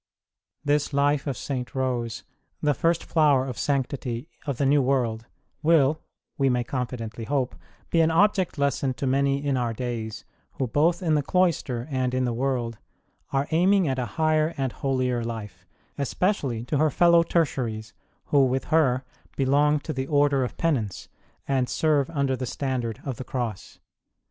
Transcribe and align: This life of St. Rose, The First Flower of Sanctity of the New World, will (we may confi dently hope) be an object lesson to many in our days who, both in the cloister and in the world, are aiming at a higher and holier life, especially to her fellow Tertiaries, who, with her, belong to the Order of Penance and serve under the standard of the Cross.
This 0.65 0.93
life 0.93 1.27
of 1.27 1.37
St. 1.37 1.75
Rose, 1.75 2.23
The 2.59 2.73
First 2.73 3.03
Flower 3.03 3.45
of 3.45 3.55
Sanctity 3.55 4.27
of 4.47 4.57
the 4.57 4.65
New 4.65 4.81
World, 4.81 5.27
will 5.61 6.01
(we 6.39 6.49
may 6.49 6.63
confi 6.63 6.97
dently 6.97 7.27
hope) 7.27 7.53
be 7.91 8.01
an 8.01 8.09
object 8.09 8.57
lesson 8.57 8.95
to 8.95 9.05
many 9.05 9.45
in 9.45 9.57
our 9.57 9.73
days 9.73 10.25
who, 10.53 10.65
both 10.65 11.03
in 11.03 11.13
the 11.13 11.21
cloister 11.21 11.87
and 11.91 12.15
in 12.15 12.25
the 12.25 12.33
world, 12.33 12.79
are 13.31 13.47
aiming 13.51 13.87
at 13.87 13.99
a 13.99 14.07
higher 14.17 14.55
and 14.57 14.71
holier 14.71 15.23
life, 15.23 15.67
especially 15.99 16.63
to 16.65 16.77
her 16.79 16.89
fellow 16.89 17.21
Tertiaries, 17.21 17.93
who, 18.25 18.43
with 18.43 18.63
her, 18.73 19.05
belong 19.35 19.79
to 19.81 19.93
the 19.93 20.07
Order 20.07 20.43
of 20.43 20.57
Penance 20.57 21.09
and 21.47 21.69
serve 21.69 22.09
under 22.09 22.35
the 22.35 22.47
standard 22.47 22.99
of 23.05 23.17
the 23.17 23.23
Cross. 23.23 23.77